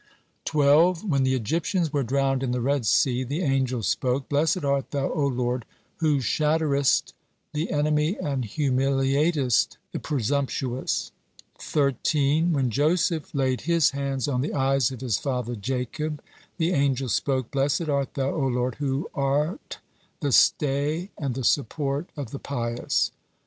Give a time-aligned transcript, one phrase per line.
[0.45, 1.07] 12.
[1.07, 5.11] When the Egyptians were drowned in the Red Sea, the angels spoke: "Blessed art Thou,
[5.13, 5.63] O Lord,
[5.97, 7.13] who shatterest
[7.53, 11.11] the enemy and humiliatest the presumptuous."
[11.59, 12.51] 13.
[12.51, 16.23] When Joseph laid his hands on the eyes of his father Jacob,
[16.57, 19.59] the angels spoke: "Blessed art Thou, O Lord, who are
[20.19, 23.11] the stay and the support of the pious."